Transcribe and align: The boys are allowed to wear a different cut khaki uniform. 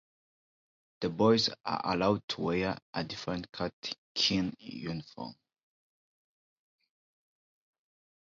The 1.01 1.11
boys 1.11 1.51
are 1.63 1.93
allowed 1.93 2.27
to 2.29 2.41
wear 2.41 2.75
a 2.91 3.03
different 3.03 3.51
cut 3.51 3.71
khaki 4.15 4.51
uniform. 4.57 5.35